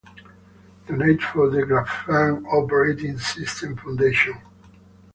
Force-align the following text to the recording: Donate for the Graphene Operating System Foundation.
Donate 0.87 1.21
for 1.21 1.51
the 1.51 1.59
Graphene 1.61 2.43
Operating 2.51 3.19
System 3.19 3.77
Foundation. 3.77 4.33